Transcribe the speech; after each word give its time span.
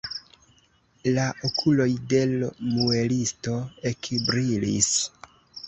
La 1.17 1.25
okuloj 1.49 1.87
de 2.15 2.23
l' 2.33 2.49
muelisto 2.71 3.57
ekbrilis. 3.93 4.93